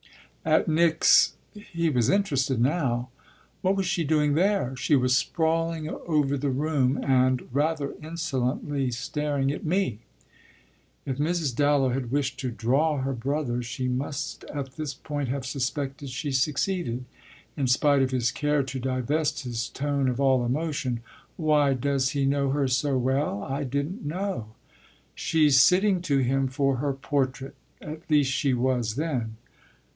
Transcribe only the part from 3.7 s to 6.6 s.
was she doing there?" "She was sprawling over the